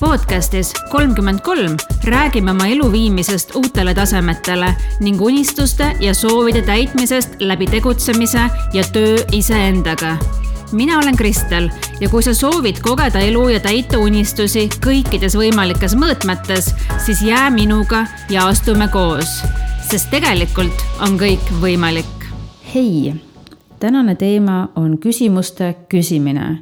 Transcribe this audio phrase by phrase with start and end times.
[0.00, 7.66] podcastis kolmkümmend kolm räägime oma elu viimisest uutele tasemetele ning unistuste ja soovide täitmisest läbi
[7.66, 8.40] tegutsemise
[8.72, 10.16] ja töö iseendaga.
[10.72, 11.68] mina olen Kristel
[12.00, 18.06] ja kui sa soovid kogeda elu ja täita unistusi kõikides võimalikes mõõtmetes, siis jää minuga
[18.30, 19.42] ja astume koos,
[19.90, 22.28] sest tegelikult on kõik võimalik.
[22.74, 23.27] hei,
[23.80, 26.58] tänane teema on küsimuste küsimine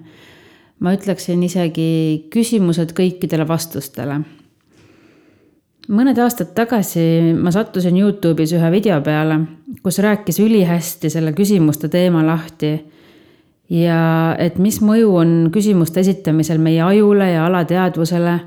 [0.80, 4.20] ma ütleksin isegi küsimused kõikidele vastustele.
[5.87, 9.38] mõned aastad tagasi ma sattusin Youtube'is ühe video peale,
[9.83, 12.84] kus rääkis ülihästi selle küsimuste teema lahti.
[13.71, 18.41] ja et mis mõju on küsimuste esitamisel meie ajule ja alateadvusele.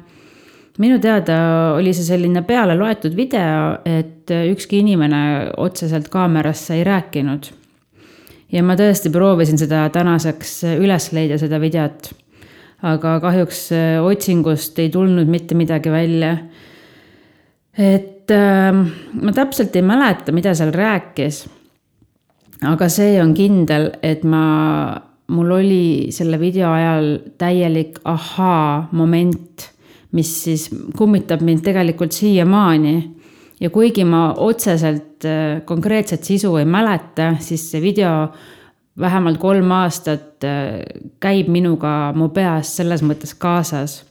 [0.78, 7.59] minu teada oli see selline peale loetud video, et ükski inimene otseselt kaamerasse ei rääkinud
[8.52, 12.12] ja ma tõesti proovisin seda tänaseks üles leida, seda videot
[12.86, 16.38] aga kahjuks äh, otsingust ei tulnud mitte midagi välja.
[17.78, 18.72] et äh,
[19.22, 21.46] ma täpselt ei mäleta, mida seal rääkis.
[22.64, 29.70] aga see on kindel, et ma, mul oli selle video ajal täielik ahaa-moment,
[30.12, 32.96] mis siis kummitab mind tegelikult siiamaani
[33.60, 38.30] ja kuigi ma otseselt äh, konkreetset sisu ei mäleta, siis see video
[39.00, 40.80] vähemalt kolm aastat äh,
[41.20, 44.06] käib minuga mu peas selles mõttes kaasas.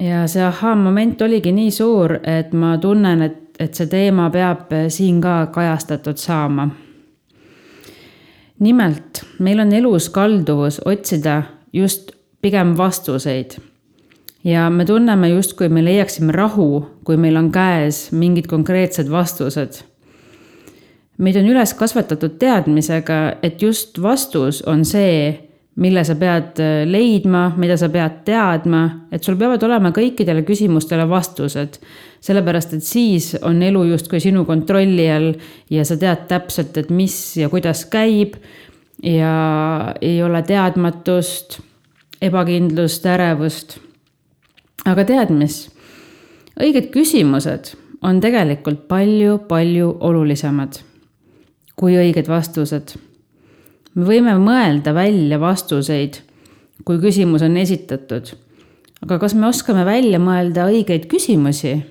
[0.00, 4.88] ja see ahhaa-moment oligi nii suur, et ma tunnen, et, et see teema peab äh,
[4.88, 6.68] siin ka kajastatud saama.
[8.58, 12.10] nimelt, meil on elus kalduvus otsida just
[12.42, 13.71] pigem vastuseid
[14.44, 19.82] ja me tunneme justkui me leiaksime rahu, kui meil on käes mingid konkreetsed vastused
[21.22, 25.32] meid on üles kasvatatud teadmisega, et just vastus on see,
[25.82, 28.82] mille sa pead äh, leidma, mida sa pead teadma,
[29.12, 31.78] et sul peavad olema kõikidele küsimustele vastused.
[32.22, 35.32] sellepärast, et siis on elu justkui sinu kontrolli all
[35.70, 38.36] ja sa tead täpselt, et mis ja kuidas käib.
[39.02, 41.60] ja ei ole teadmatust,
[42.22, 43.78] ebakindlust, ärevust.
[44.84, 45.66] Aga tead mis?
[46.60, 50.82] õiged küsimused on tegelikult palju-palju olulisemad
[51.82, 52.94] kui õiged vastused.
[53.94, 56.20] me võime mõelda välja vastuseid,
[56.84, 58.34] kui küsimus on esitatud.
[59.02, 61.82] aga kas me oskame välja mõelda õigeid küsimusi?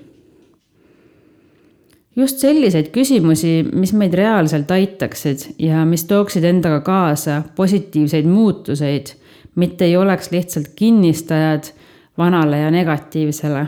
[2.16, 9.14] just selliseid küsimusi, mis meid reaalselt aitaksid ja mis tooksid endaga kaasa positiivseid muutuseid,
[9.56, 11.72] mitte ei oleks lihtsalt kinnistajad
[12.18, 13.66] vanale ja negatiivsele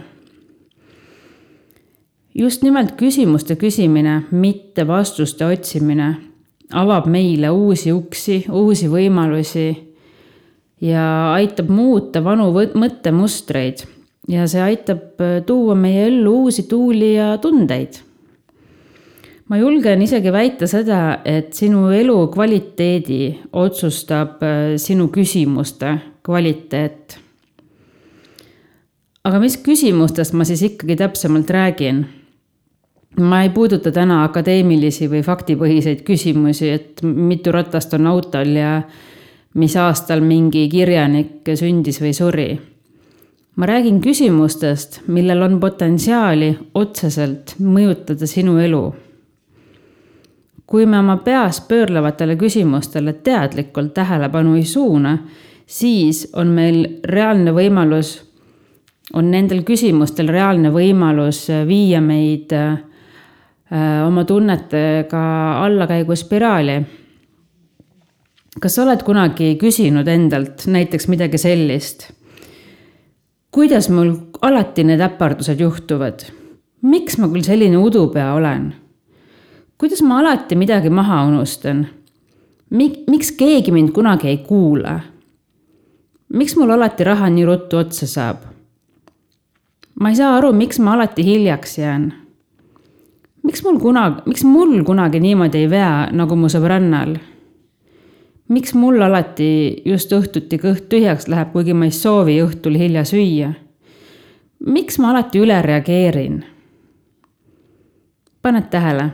[2.34, 6.14] just nimelt küsimuste küsimine, mitte vastuste otsimine,
[6.74, 9.68] avab meile uusi uksi, uusi võimalusi
[10.82, 13.84] ja aitab muuta vanu mõttemustreid
[14.28, 18.00] ja see aitab äh, tuua meie ellu uusi tuuli ja tundeid.
[19.48, 23.20] ma julgen isegi väita seda, et sinu elu kvaliteedi
[23.52, 27.23] otsustab äh, sinu küsimuste kvaliteet.
[29.24, 32.04] Aga mis küsimustest ma siis ikkagi täpsemalt räägin?
[33.20, 38.80] ma ei puuduta täna akadeemilisi või faktipõhiseid küsimusi, et mitu ratast on autol ja
[39.54, 42.60] mis aastal mingi kirjanik sündis või suri.
[43.56, 48.94] ma räägin küsimustest, millel on potentsiaali otseselt mõjutada sinu elu.
[50.66, 55.18] kui me oma peas pöörlevatele küsimustele teadlikult tähelepanu ei suuna,
[55.66, 58.33] siis on meil reaalne võimalus,
[59.12, 62.78] on nendel küsimustel reaalne võimalus viia meid äh,
[64.06, 65.24] oma tunnetega
[65.64, 66.78] allakäiguspiraali.
[68.60, 72.12] kas sa oled kunagi küsinud endalt näiteks midagi sellist?
[73.50, 76.24] kuidas mul alati need äpardused juhtuvad?
[76.82, 78.72] miks ma küll selline udupea olen?
[79.78, 81.86] kuidas ma alati midagi maha unustan?
[82.70, 85.00] Mik-, miks keegi mind kunagi ei kuula?
[86.32, 88.53] miks mul alati raha nii ruttu otsa saab?
[90.00, 92.12] Ma ei saa aru, miks ma alati hiljaks jään
[93.44, 97.16] miks mul kunagi, miks mul kunagi niimoodi ei vea nagu mu sõbrannal?
[98.48, 103.52] miks mul alati just õhtuti kõht tühjaks läheb, kuigi ma ei soovi õhtul hilja süüa?
[104.66, 106.40] miks ma alati üle reageerin?
[108.42, 109.10] paned tähele?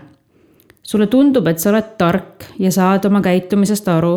[0.83, 4.17] sulle tundub, et sa oled tark ja saad oma käitumisest aru.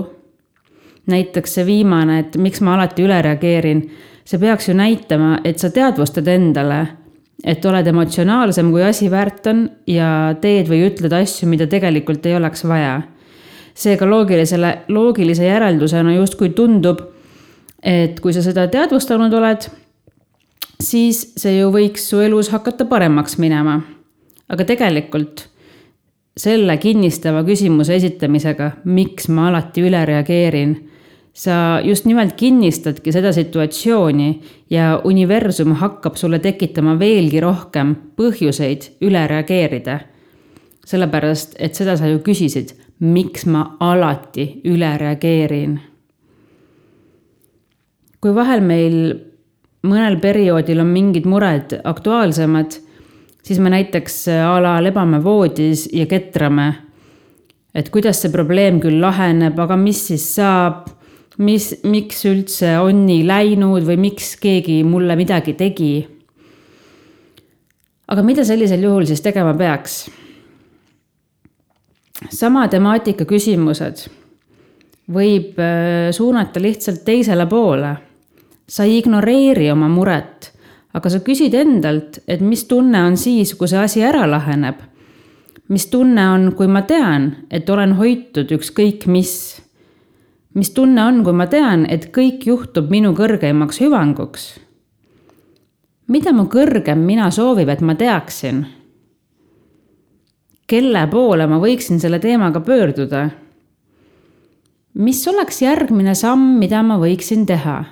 [1.09, 3.87] näiteks see viimane, et miks ma alati üle reageerin,
[4.25, 6.81] see peaks ju näitama, et sa teadvustad endale
[7.43, 10.07] et oled emotsionaalsem, kui asi väärt on ja
[10.41, 13.01] teed või ütled asju, mida tegelikult ei oleks vaja.
[13.73, 16.99] seega loogilisele, loogilise järeldusena justkui tundub,
[17.81, 19.65] et kui sa seda teadvustanud oled,
[20.79, 23.81] siis see ju võiks su elus hakata paremaks minema.
[24.49, 25.47] aga tegelikult
[26.37, 30.75] selle kinnistava küsimuse esitamisega, miks ma alati üle reageerin
[31.33, 39.27] sa just nimelt kinnistadki seda situatsiooni ja universum hakkab sulle tekitama veelgi rohkem põhjuseid üle
[39.27, 39.99] reageerida.
[40.85, 45.79] sellepärast, et seda sa ju küsisid, miks ma alati üle reageerin.
[48.21, 48.97] kui vahel meil
[49.83, 52.77] mõnel perioodil on mingid mured aktuaalsemad,
[53.43, 56.73] siis me näiteks a la lebame voodis ja ketrame.
[57.75, 60.91] et kuidas see probleem küll laheneb, aga mis siis saab
[61.37, 66.07] mis, miks üldse on nii läinud või miks keegi mulle midagi tegi.
[68.07, 70.09] aga mida sellisel juhul siis tegema peaks?
[72.29, 74.05] sama temaatika küsimused
[75.11, 77.95] võib äh, suunata lihtsalt teisele poole.
[78.67, 80.53] sa ei ignoreeri oma muret,
[80.95, 84.75] aga sa küsid endalt, et mis tunne on siis, kui see asi ära laheneb.
[85.67, 89.52] mis tunne on, kui ma tean, et olen hoitud ükskõik mis
[90.53, 94.53] mis tunne on, kui ma tean, et kõik juhtub minu kõrgeimaks hüvanguks?
[96.13, 98.65] mida mu kõrgem mina soovib, et ma teaksin?
[100.67, 103.29] kelle poole ma võiksin selle teemaga pöörduda?
[104.93, 107.83] mis oleks järgmine samm, mida ma võiksin teha?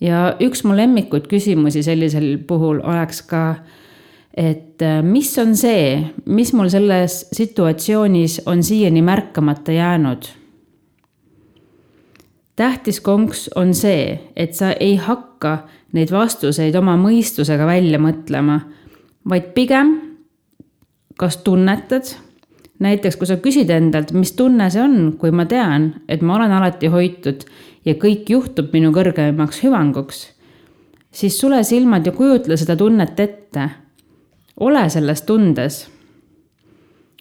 [0.00, 3.44] ja üks mu lemmikuid küsimusi sellisel puhul oleks ka,
[4.30, 5.96] et äh, mis on see,
[6.30, 10.36] mis mul selles situatsioonis on siiani märkamata jäänud
[12.60, 15.62] tähtis konks on see, et sa ei hakka
[15.96, 18.60] neid vastuseid oma mõistusega välja mõtlema,
[19.28, 19.94] vaid pigem
[21.20, 22.14] kas tunnetad,
[22.80, 26.52] näiteks kui sa küsid endalt, mis tunne see on, kui ma tean, et ma olen
[26.56, 27.44] alati hoitud
[27.84, 30.22] ja kõik juhtub minu kõrgemaks hüvanguks,
[31.12, 33.70] siis sule silmad ja kujutle seda tunnet ette.
[34.60, 35.88] ole selles tundes.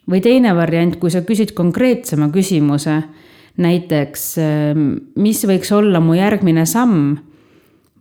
[0.09, 3.03] või teine variant, kui sa küsid konkreetsema küsimuse
[3.59, 4.87] näiteks, ähm,
[5.19, 7.17] mis võiks olla mu järgmine samm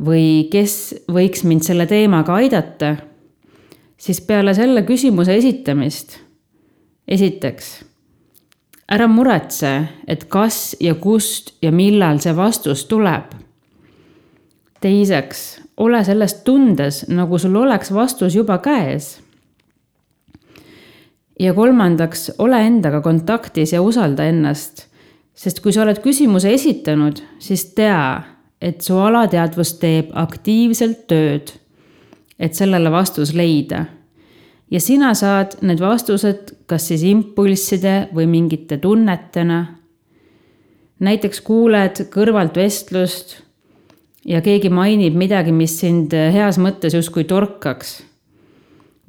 [0.05, 2.95] või kes võiks mind selle teemaga aidata,
[3.99, 6.19] siis peale selle küsimuse esitamist,
[7.09, 7.73] esiteks,
[8.95, 9.73] ära muretse,
[10.07, 13.35] et kas ja kust ja millal see vastus tuleb.
[14.79, 19.17] teiseks, ole selles tundes, nagu sul oleks vastus juba käes
[21.41, 24.88] ja kolmandaks, ole endaga kontaktis ja usalda ennast
[25.39, 28.23] sest kui sa oled küsimuse esitanud, siis tea,
[28.61, 31.53] et su alateadvus teeb aktiivselt tööd,
[32.39, 33.87] et sellele vastus leida.
[34.71, 39.67] ja sina saad need vastused kas siis impulsside või mingite tunnetena.
[40.99, 43.39] näiteks kuuled kõrvalt vestlust
[44.25, 48.03] ja keegi mainib midagi, mis sind heas mõttes justkui torkaks.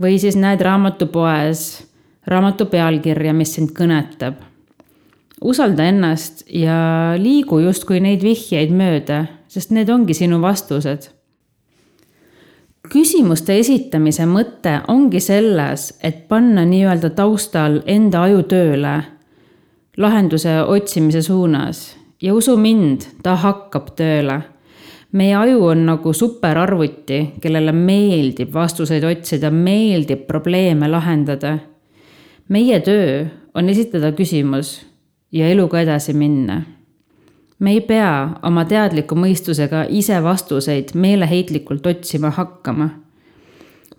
[0.02, 1.88] või siis näed raamatupoes
[2.28, 4.49] raamatu pealkirja, mis sind kõnetab
[5.42, 11.10] usalda ennast ja liigu justkui neid vihjeid mööda, sest need ongi sinu vastused.
[12.90, 18.96] küsimuste esitamise mõte ongi selles, et panna nii-öelda taustal enda aju tööle
[19.98, 24.42] lahenduse otsimise suunas ja usu mind, ta hakkab tööle.
[25.12, 31.60] meie aju on nagu superarvuti, kellele meeldib vastuseid otsida, meeldib probleeme lahendada.
[32.50, 34.89] meie töö on esitada küsimus
[35.32, 36.62] ja eluga edasi minna.
[37.60, 42.90] me ei pea oma teadliku mõistusega ise vastuseid meeleheitlikult otsima hakkama.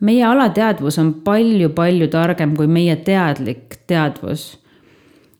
[0.01, 4.59] meie alateadvus on palju-palju targem kui meie teadlik teadvus.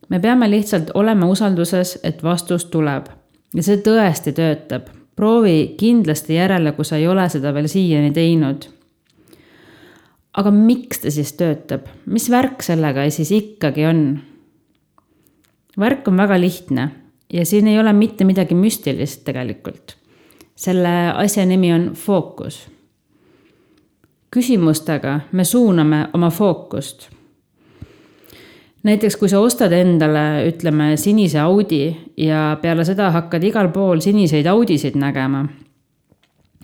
[0.09, 3.07] me peame lihtsalt olema usalduses, et vastus tuleb
[3.55, 4.83] ja see tõesti töötab.
[5.17, 8.69] proovi kindlasti järele, kui sa ei ole seda veel siiani teinud
[10.33, 14.21] aga miks ta siis töötab, mis värk sellega siis ikkagi on?
[15.79, 16.91] Värk on väga lihtne
[17.33, 19.97] ja siin ei ole mitte midagi müstilist tegelikult.
[20.57, 22.69] selle asja nimi on fookus.
[24.37, 27.09] küsimustega me suuname oma fookust.
[28.83, 34.47] näiteks kui sa ostad endale, ütleme, sinise Audi ja peale seda hakkad igal pool siniseid
[34.47, 35.47] Audisid nägema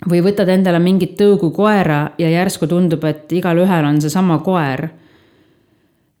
[0.09, 4.89] või võtad endale mingit tõugu koera ja järsku tundub, et igalühel on seesama koer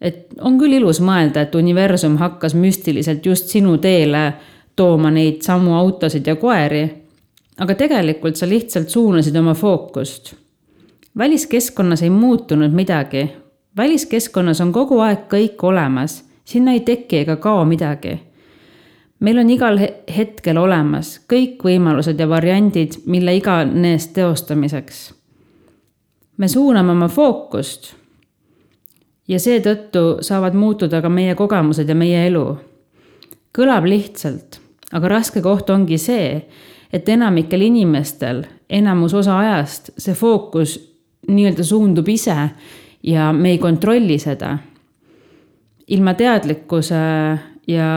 [0.01, 4.33] et on küll ilus mõelda, et universum hakkas müstiliselt just sinu teele
[4.77, 7.03] tooma neid samu autosid ja koeri.
[7.57, 10.35] aga tegelikult sa lihtsalt suunasid oma fookust.
[11.17, 13.29] väliskeskkonnas ei muutunud midagi.
[13.77, 18.19] väliskeskkonnas on kogu aeg kõik olemas, sinna ei teki ega kao midagi.
[19.19, 19.79] meil on igal
[20.17, 25.13] hetkel olemas kõik võimalused ja variandid, mille iganes teostamiseks.
[26.37, 27.95] me suuname oma fookust.
[29.27, 32.57] Ja seetõttu saavad muutuda ka meie kogemused ja meie elu.
[33.57, 34.59] kõlab lihtsalt,
[34.93, 36.45] aga raske koht ongi see,
[36.93, 40.77] et enamikel inimestel enamus osa ajast see fookus
[41.27, 42.35] nii-öelda suundub ise
[43.03, 44.57] ja me ei kontrolli seda.
[45.87, 46.95] ilma teadlikkuse
[47.67, 47.91] ja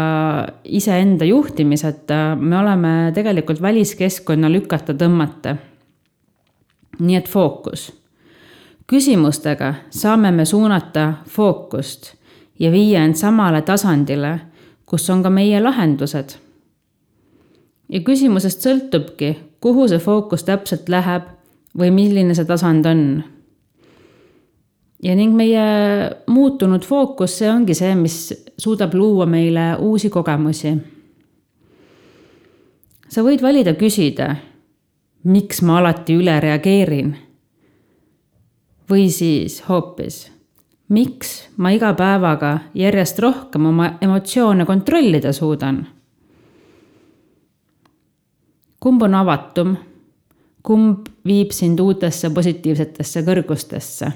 [0.65, 5.57] iseenda juhtimiseta me oleme tegelikult väliskeskkonna lükata tõmmata.
[6.99, 8.00] nii et fookus.
[8.91, 12.15] Küsimustega saame me suunata fookust
[12.59, 14.41] ja viia end samale tasandile,
[14.87, 16.35] kus on ka meie lahendused.
[17.89, 21.29] ja küsimusest sõltubki, kuhu see fookus täpselt läheb
[21.79, 23.23] või milline see tasand on.
[25.03, 25.65] ja ning meie
[26.27, 28.19] muutunud fookus, see ongi see, mis
[28.59, 30.77] suudab luua meile uusi kogemusi.
[33.09, 34.35] sa võid valida küsida,
[35.25, 37.17] miks ma alati üle reageerin.
[38.91, 40.25] Või siis hoopis,
[40.89, 45.85] miks ma iga päevaga järjest rohkem oma emotsioone kontrollida suudan
[48.81, 49.77] kumb on avatum
[50.65, 54.13] kumb viib sind uutesse positiivsetesse kõrgustesse?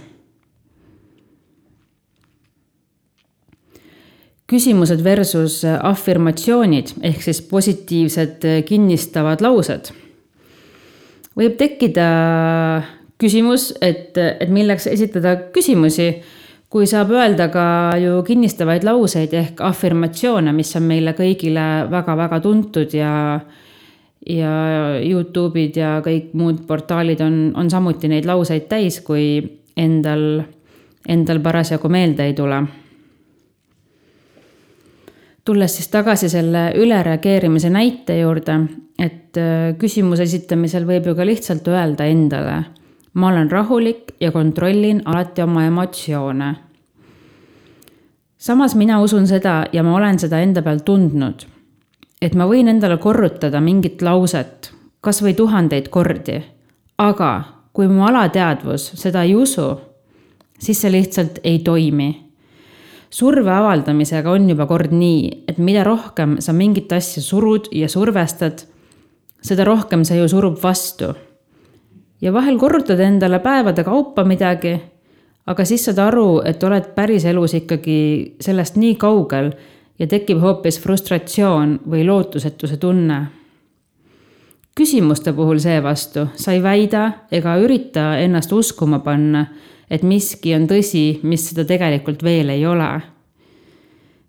[4.44, 9.88] küsimused versus afirmatsioonid ehk siis positiivsed kinnistavad laused.
[11.36, 12.08] võib tekkida
[13.20, 16.08] küsimus, et, et milleks esitada küsimusi,
[16.70, 17.66] kui saab öelda ka
[18.02, 23.12] ju kinnistavaid lauseid ehk afirmatsioone, mis on meile kõigile väga-väga tuntud ja
[24.24, 24.52] ja
[25.04, 29.36] Youtube'id ja kõik muud portaalid on, on samuti neid lauseid täis, kui
[29.76, 30.40] endal,
[31.08, 32.62] endal parasjagu meelde ei tule.
[35.44, 38.54] tulles siis tagasi selle ülereageerimise näite juurde,
[38.96, 42.54] et äh, küsimuse esitamisel võib ju ka lihtsalt öelda endale,
[43.14, 46.54] ma olen rahulik ja kontrollin alati oma emotsioone.
[48.38, 51.46] samas mina usun seda ja ma olen seda enda peal tundnud
[52.24, 54.70] et ma võin endale korrutada mingit lauset
[55.04, 56.38] kas või tuhandeid kordi,
[56.96, 57.30] aga
[57.76, 59.74] kui mu alateadvus seda ei usu,
[60.58, 62.10] siis see lihtsalt ei toimi.
[63.10, 68.64] surve avaldamisega on juba kord nii, et mida rohkem sa mingit asja surud ja survestad,
[69.42, 71.12] seda rohkem see ju surub vastu.
[72.24, 74.74] Ja vahel korrutad endale päevade kaupa midagi,
[75.46, 79.50] aga siis saad aru, et oled päriselus ikkagi sellest nii kaugel
[80.00, 83.26] ja tekib hoopis frustratsioon või lootusetuse tunne.
[84.74, 89.46] küsimuste puhul seevastu sa ei väida ega ürita ennast uskuma panna,
[89.90, 93.00] et miski on tõsi, mis seda tegelikult veel ei ole.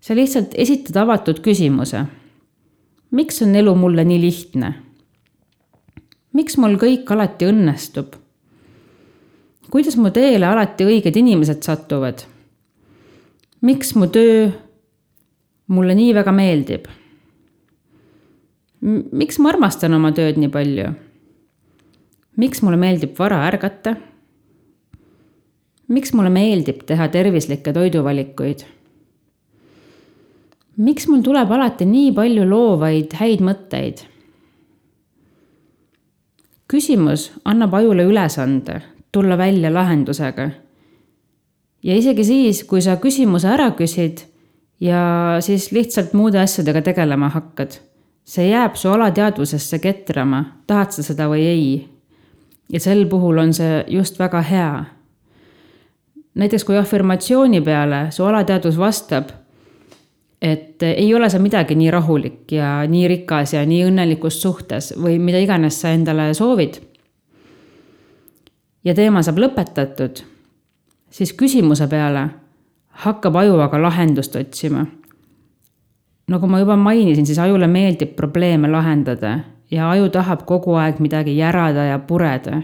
[0.00, 2.04] sa lihtsalt esitad avatud küsimuse.
[3.10, 4.85] miks on elu mulle nii lihtne?
[6.36, 8.16] Miks mul kõik alati õnnestub?
[9.72, 12.24] kuidas mu teele alati õiged inimesed satuvad?
[13.64, 14.50] miks mu töö
[15.72, 16.88] mulle nii väga meeldib.
[18.82, 20.90] miks ma armastan oma tööd nii palju?
[22.42, 23.96] miks mulle meeldib vara ärgata?
[25.88, 28.66] miks mulle meeldib teha tervislikke toiduvalikuid?
[30.76, 34.04] miks mul tuleb alati nii palju loovaid häid mõtteid?
[36.68, 38.82] Küsimus annab ajule ülesande
[39.12, 40.50] tulla välja lahendusega.
[41.82, 44.24] ja isegi siis, kui sa küsimuse ära küsid
[44.80, 47.78] ja siis lihtsalt muude asjadega tegelema hakkad.
[48.24, 51.88] see jääb su alateadvusesse ketrama, tahad sa seda või ei.
[52.72, 54.84] ja sel puhul on see just väga hea.
[56.34, 59.30] näiteks kui afirmatsiooni peale su alateadvus vastab,
[60.46, 65.18] et ei ole sa midagi nii rahulik ja nii rikas ja nii õnnelikus suhtes või
[65.18, 66.78] mida iganes sa endale soovid.
[68.84, 70.22] ja teema saab lõpetatud,
[71.10, 72.28] siis küsimuse peale
[73.02, 74.86] hakkab aju aga lahendust otsima.
[76.28, 79.38] nagu ma juba mainisin, siis ajule meeldib probleeme lahendada
[79.70, 82.62] ja aju tahab kogu aeg midagi järada ja pureda.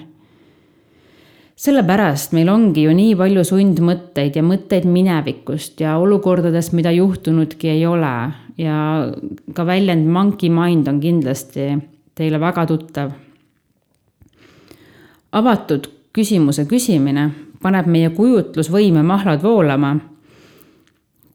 [1.63, 7.85] Sellepärast meil ongi ju nii palju sundmõtteid ja mõtteid minevikust ja olukordadest, mida juhtunudki ei
[7.87, 8.15] ole
[8.59, 8.77] ja
[9.55, 11.69] ka väljend monkey mind on kindlasti
[12.15, 13.13] teile väga tuttav.
[15.33, 17.31] avatud küsimuse küsimine
[17.63, 19.95] paneb meie kujutlusvõime mahlad voolama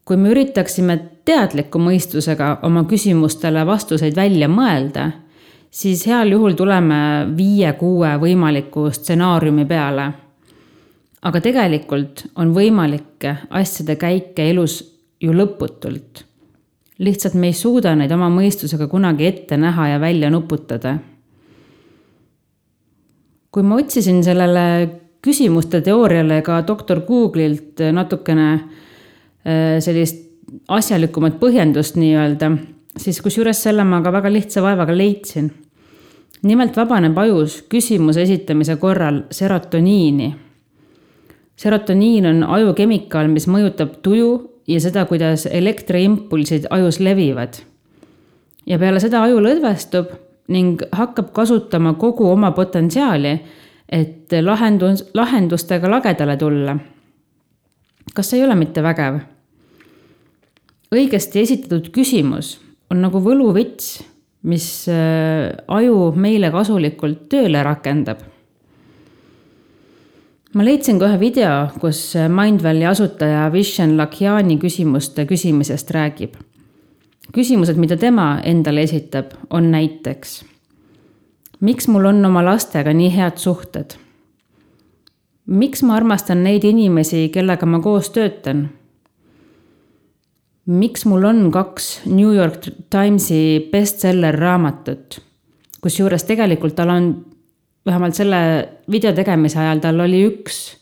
[0.08, 0.96] kui me üritaksime
[1.28, 5.10] teadliku mõistusega oma küsimustele vastuseid välja mõelda,
[5.72, 7.00] siis heal juhul tuleme
[7.38, 10.12] viie-kuue võimaliku stsenaariumi peale.
[11.22, 14.80] aga tegelikult on võimalikke asjade käike elus
[15.22, 16.24] ju lõputult.
[17.00, 20.98] lihtsalt me ei suuda neid oma mõistusega kunagi ette näha ja välja nuputada.
[23.52, 24.90] kui ma otsisin sellele
[25.22, 30.24] küsimuste teooriale ka doktor Google'ilt natukene äh, sellist
[30.68, 32.52] asjalikumat põhjendust nii-öelda,
[32.98, 35.52] siis kusjuures selle ma ka väga lihtsa vaevaga leidsin.
[36.44, 40.36] nimelt vabaneb ajus küsimuse esitamise korral serotoniini.
[41.56, 47.54] serotoniin on ajukemikaal, mis mõjutab tuju ja seda, kuidas elektriimpulsid ajus levivad.
[48.66, 50.12] ja peale seda aju lõdvestub
[50.48, 53.40] ning hakkab kasutama kogu oma potentsiaali,
[53.90, 56.78] et lahendus, lahendustega lagedale tulla.
[58.14, 59.20] kas see ei ole mitte vägev?
[60.92, 63.98] õigesti esitatud küsimus on nagu võluvits,
[64.48, 68.24] mis äh, aju meile kasulikult tööle rakendab.
[70.58, 76.38] ma leidsin ka ühe video, kus Mindvalley asutaja Vishen Lakiani küsimuste küsimisest räägib.
[77.34, 80.44] küsimused, mida tema endale esitab, on näiteks.
[81.60, 83.98] miks mul on oma lastega nii head suhted?
[85.48, 88.70] miks ma armastan neid inimesi, kellega ma koos töötan
[90.68, 95.20] miks mul on kaks New York Timesi bestseller raamatut,
[95.84, 97.12] kusjuures tegelikult tal on,
[97.88, 98.40] vähemalt selle
[98.92, 100.76] video tegemise ajal tal oli üks.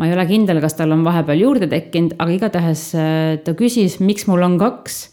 [0.00, 3.98] ma ei ole kindel, kas tal on vahepeal juurde tekkinud, aga igatahes äh, ta küsis,
[4.00, 5.10] miks mul on kaks.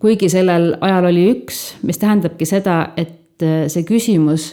[0.00, 4.52] kuigi sellel ajal oli üks, mis tähendabki seda, et äh, see küsimus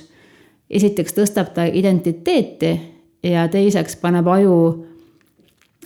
[0.74, 2.74] esiteks tõstab ta identiteeti
[3.24, 4.58] ja teiseks paneb aju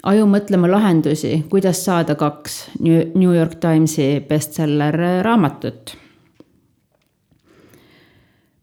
[0.04, 5.98] aju mõtlema lahendusi, kuidas saada kaks New York Timesi bestseller raamatut.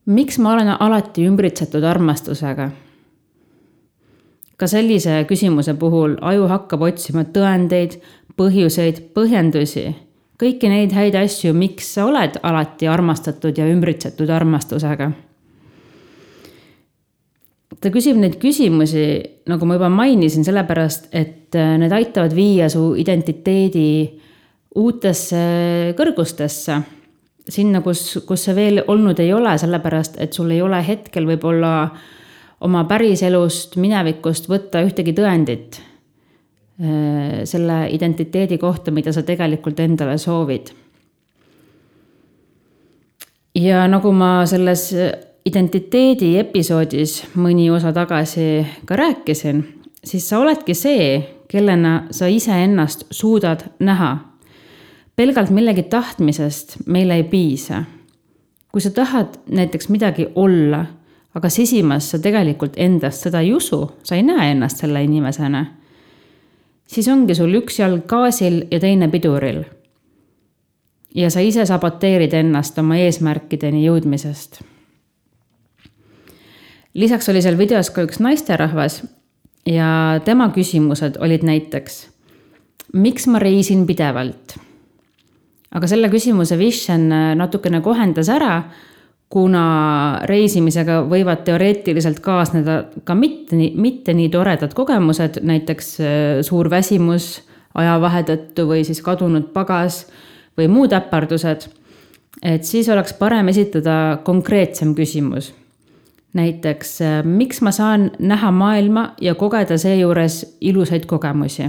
[0.06, 2.70] miks ma olen alati ümbritsetud armastusega?
[4.56, 7.98] ka sellise küsimuse puhul aju hakkab otsima tõendeid,
[8.36, 9.94] põhjuseid, põhjendusi,
[10.38, 15.12] kõiki neid häid asju, miks sa oled alati armastatud ja ümbritsetud armastusega
[17.84, 19.04] ta küsib neid küsimusi,
[19.50, 23.88] nagu ma juba mainisin, sellepärast et äh, need aitavad viia su identiteedi
[24.80, 25.40] uutesse
[25.98, 26.82] kõrgustesse.
[27.44, 31.90] sinna, kus, kus see veel olnud ei ole, sellepärast et sul ei ole hetkel võib-olla
[32.64, 35.76] oma päriselust, minevikust võtta ühtegi tõendit
[36.80, 40.72] äh, selle identiteedi kohta, mida sa tegelikult endale soovid.
[43.54, 44.88] ja nagu ma selles
[45.44, 49.60] identiteedi episoodis mõni osa tagasi ka rääkisin,
[50.04, 54.16] siis sa oledki see, kellena sa iseennast suudad näha.
[55.16, 57.84] pelgalt millegi tahtmisest meile ei piisa.
[58.72, 60.86] kui sa tahad näiteks midagi olla,
[61.34, 65.66] aga sisimas sa tegelikult endast seda ei usu, sa ei näe ennast selle inimesena,
[66.86, 69.64] siis ongi sul üks jalg gaasil ja teine piduril.
[71.14, 74.64] ja sa ise saboteerid ennast oma eesmärkideni jõudmisest
[76.94, 79.02] lisaks oli seal videos ka üks naisterahvas
[79.66, 82.04] ja tema küsimused olid näiteks,
[82.94, 84.58] miks ma reisin pidevalt?
[85.74, 88.60] aga selle küsimuse Vishen natukene kohendas ära,
[89.26, 89.64] kuna
[90.30, 96.12] reisimisega võivad teoreetiliselt kaasneda ka mitte nii, mitte nii toredad kogemused, näiteks äh,
[96.46, 97.40] suur väsimus
[97.74, 100.04] ajavahe tõttu või siis kadunud pagas
[100.54, 101.66] või muud äpardused.
[102.42, 105.50] et siis oleks parem esitada konkreetsem küsimus
[106.34, 111.62] näiteks, äh, miks ma saan näha maailma ja kogeda seejuures ilusaid kogemusi?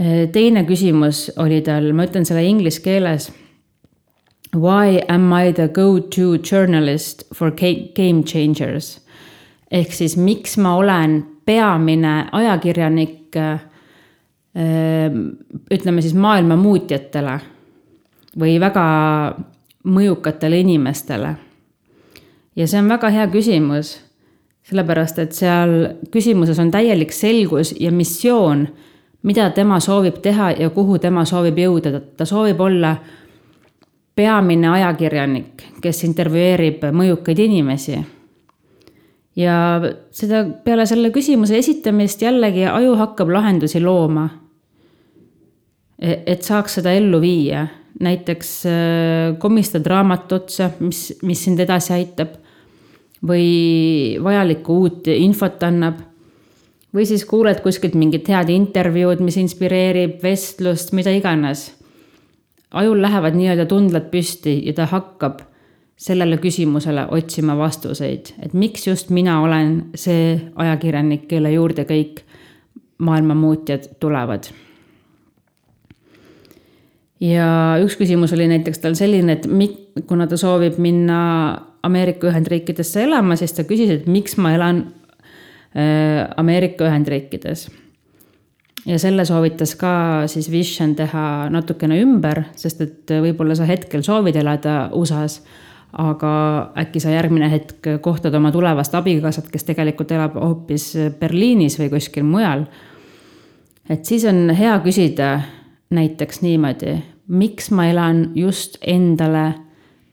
[0.00, 3.32] Äh, teine küsimus oli tal, ma ütlen selle inglise keeles.
[4.54, 7.50] Why am I the go-to journalist for
[7.96, 9.00] game changers?
[9.74, 11.16] ehk siis miks ma olen
[11.46, 13.60] peamine ajakirjanik äh,
[15.74, 17.38] ütleme siis maailma muutjatele
[18.38, 18.84] või väga
[19.90, 21.34] mõjukatele inimestele
[22.56, 23.96] ja see on väga hea küsimus,
[24.64, 25.74] sellepärast et seal
[26.12, 28.66] küsimuses on täielik selgus ja missioon,
[29.24, 32.94] mida tema soovib teha ja kuhu tema soovib jõuda, ta soovib olla
[34.14, 37.98] peamine ajakirjanik, kes intervjueerib mõjukaid inimesi.
[39.36, 39.54] ja
[40.14, 44.28] seda, peale selle küsimuse esitamist jällegi aju hakkab lahendusi looma.
[45.98, 47.66] E-, et saaks seda ellu viia,
[48.00, 52.43] näiteks äh, komistad raamatu otsa, mis, mis sind edasi aitab
[53.22, 56.02] või vajalikku uut infot annab.
[56.94, 61.72] või siis kuuled kuskilt mingit head intervjuud, mis inspireerib vestlust, mida iganes.
[62.70, 65.40] ajul lähevad nii-öelda tundlad püsti ja ta hakkab
[65.96, 72.24] sellele küsimusele otsima vastuseid, et miks just mina olen see ajakirjanik, kelle juurde kõik
[72.98, 74.50] maailma muutjad tulevad.
[77.20, 81.20] ja üks küsimus oli näiteks tal selline, et mi-, kuna ta soovib minna
[81.84, 84.84] Ameerika Ühendriikidesse elama, siis ta küsis, et miks ma elan
[85.76, 87.68] äh, Ameerika Ühendriikides
[88.86, 89.92] ja selle soovitas ka
[90.30, 95.40] siis Vision teha natukene ümber, sest et võib-olla sa hetkel soovid elada USA-s,
[96.00, 96.32] aga
[96.80, 102.26] äkki sa järgmine hetk kohtad oma tulevast abikaasat, kes tegelikult elab hoopis Berliinis või kuskil
[102.26, 102.66] mujal.
[103.88, 105.40] et siis on hea küsida
[105.94, 109.54] näiteks niimoodi, miks ma elan just endale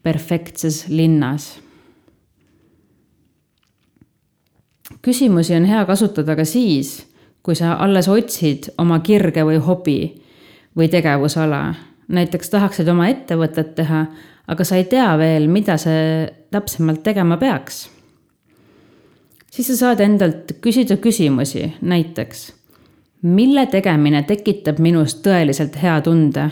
[0.03, 1.59] perfektses linnas.
[5.01, 7.11] küsimusi on hea kasutada ka siis
[7.43, 9.99] kui sa alles otsid oma kirge või hobi
[10.77, 11.73] või tegevusala.
[12.11, 14.05] näiteks tahaksid oma ettevõtet teha,
[14.47, 17.89] aga sa ei tea veel, mida see täpsemalt tegema peaks.
[19.51, 22.53] siis sa saad endalt küsida küsimusi, näiteks
[23.21, 26.49] mille tegemine tekitab minus tõeliselt hea tunde?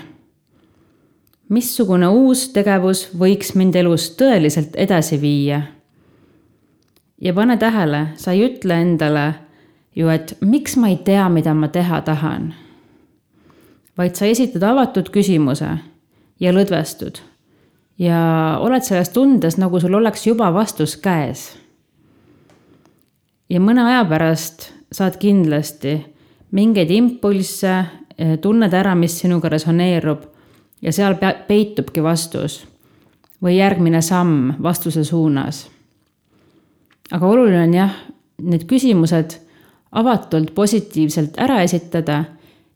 [1.50, 5.62] Missugune uus tegevus võiks mind elus tõeliselt edasi viia?
[7.22, 9.34] ja pane tähele, sa ei ütle endale
[9.96, 12.54] ju, et miks ma ei tea, mida ma teha tahan.
[13.98, 15.72] vaid sa esitad avatud küsimuse
[16.40, 17.20] ja lõdvestud
[18.00, 18.20] ja
[18.64, 21.58] oled selles tundes, nagu sul oleks juba vastus käes.
[23.50, 26.00] ja mõne aja pärast saad kindlasti
[26.52, 27.74] mingeid impulsse,
[28.18, 30.39] eh, tunned ära, mis sinuga resoneerub
[30.82, 31.16] ja seal
[31.48, 32.62] peitubki vastus
[33.44, 35.70] või järgmine samm vastuse suunas.
[37.12, 37.96] aga oluline on jah,
[38.42, 39.40] need küsimused
[39.92, 42.24] avatult positiivselt ära esitada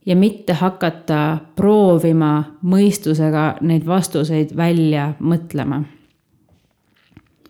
[0.06, 5.84] ja mitte hakata proovima mõistusega neid vastuseid välja mõtlema.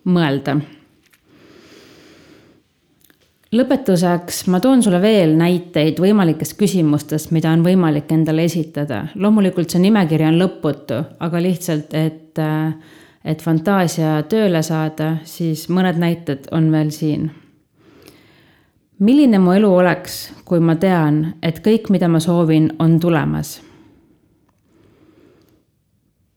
[0.04, 0.60] mõelda.
[3.54, 9.06] Lõpetuseks ma toon sulle veel näiteid võimalikest küsimustest, mida on võimalik endale esitada.
[9.14, 12.42] loomulikult see nimekiri on lõputu, aga lihtsalt, et,
[13.24, 17.30] et fantaasia tööle saada, siis mõned näited on veel siin
[18.98, 23.60] milline mu elu oleks, kui ma tean, et kõik, mida ma soovin, on tulemas?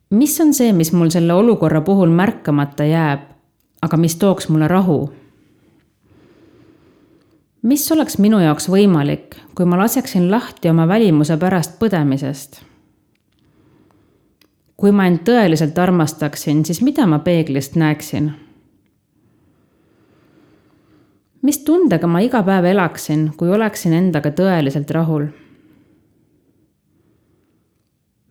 [0.10, 3.25] mis on see, mis mul selle olukorra puhul märkamata jääb,
[3.84, 5.01] aga mis tooks mulle rahu?
[7.67, 12.63] Mis oleks minu jaoks võimalik, kui ma laseksin lahti oma välimuse pärast põdemisest?
[14.77, 18.30] kui ma end tõeliselt armastaksin, siis mida ma peeglist näeksin
[21.47, 25.30] mis tundega ma iga päev elaksin, kui oleksin endaga tõeliselt rahul?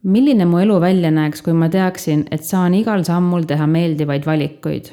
[0.06, 4.92] milline mu elu välja näeks, kui ma teaksin, et saan igal sammul teha meeldivaid valikuid?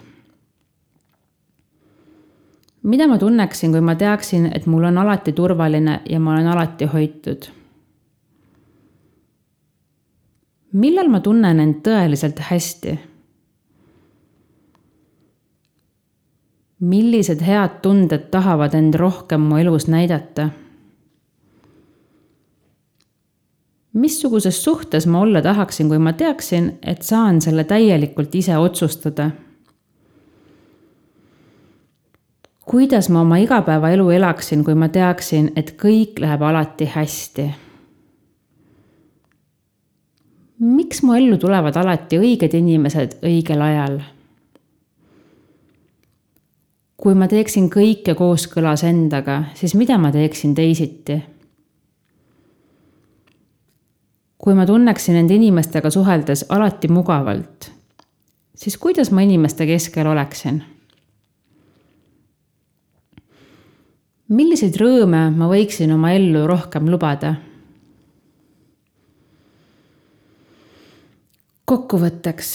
[2.83, 6.85] Mida ma tunneksin, kui ma teaksin, et mul on alati turvaline ja ma olen alati
[6.85, 7.49] hoitud?
[10.73, 12.97] millal ma tunnen end tõeliselt hästi
[16.83, 20.49] millised head tunded tahavad end rohkem mu elus näidata?
[23.93, 29.29] missuguses suhtes ma olla tahaksin, kui ma teaksin, et saan selle täielikult ise otsustada?
[32.65, 37.49] Kuidas ma oma igapäevaelu elaksin, kui ma teaksin, et kõik läheb alati hästi?
[40.63, 43.97] miks mu ellu tulevad alati õiged inimesed õigel ajal?
[47.03, 51.19] kui ma teeksin kõike kooskõlas endaga, siis mida ma teeksin teisiti?
[54.37, 57.71] kui ma tunneksin end inimestega suheldes alati mugavalt,
[58.55, 60.63] siis kuidas ma inimeste keskel oleksin?
[64.33, 67.35] Milliseid rõõme ma võiksin oma ellu rohkem lubada?
[71.73, 72.49] kokkuvõtteks,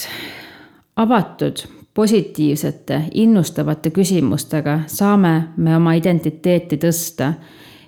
[1.00, 1.62] avatud
[1.94, 7.32] positiivsete, innustavate küsimustega saame me oma identiteeti tõsta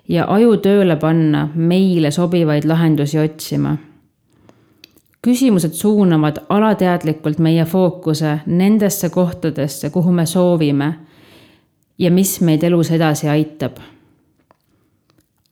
[0.08, 3.76] ja aju tööle panna meile sobivaid lahendusi otsima.
[5.22, 10.94] küsimused suunavad alateadlikult meie fookuse nendesse kohtadesse, kuhu me soovime
[12.00, 13.76] ja mis meid elus edasi aitab.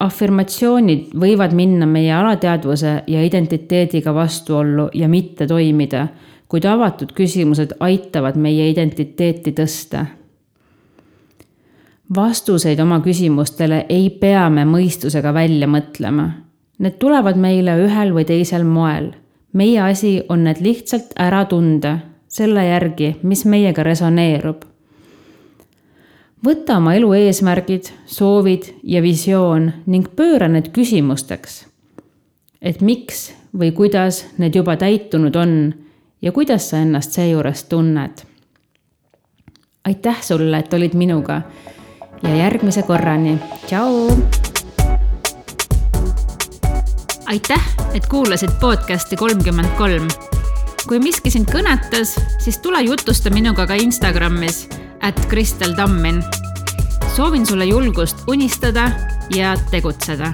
[0.00, 6.06] afirmatsioonid võivad minna meie alateadvuse ja identiteediga vastuollu ja mitte toimida
[6.48, 10.06] kuid avatud küsimused aitavad meie identiteeti tõsta.
[12.14, 16.30] vastuseid oma küsimustele ei pea me mõistusega välja mõtlema.
[16.78, 19.12] Need tulevad meile ühel või teisel moel.
[19.52, 24.64] meie asi on need lihtsalt ära tunda selle järgi, mis meiega resoneerub.
[26.44, 31.66] Võta oma elu eesmärgid, soovid ja visioon ning pööra need küsimusteks.
[32.62, 35.74] et miks või kuidas need juba täitunud on
[36.22, 38.22] ja kuidas sa ennast seejuures tunned.
[39.84, 41.42] aitäh sulle, et olid minuga
[42.22, 44.10] ja järgmise korrani, tšau
[47.28, 50.08] aitäh, et kuulasid podcasti kolmkümmend kolm.
[50.88, 54.68] kui miski sind kõnetas, siis tule jutusta minuga ka Instagramis,
[55.00, 56.24] at Kristel Tammin.
[57.16, 58.90] soovin sulle julgust unistada
[59.34, 60.32] ja tegutseda